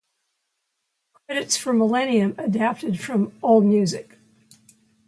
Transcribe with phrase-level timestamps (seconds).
[1.13, 4.15] Credits for "Millennium" adapted from AllMusic.